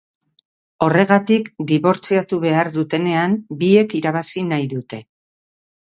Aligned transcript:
Horregatik, 0.85 1.51
dibortziatu 1.73 2.39
behar 2.45 2.71
dutenean, 2.79 3.39
biek 3.63 3.97
irabazi 4.03 4.45
nahi 4.53 4.71
dute. 4.77 5.05